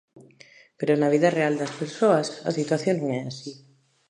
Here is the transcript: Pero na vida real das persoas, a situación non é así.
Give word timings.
Pero 0.79 0.91
na 0.95 1.11
vida 1.15 1.29
real 1.37 1.53
das 1.61 1.75
persoas, 1.81 2.27
a 2.49 2.51
situación 2.59 2.95
non 2.99 3.09
é 3.19 3.21
así. 3.31 3.51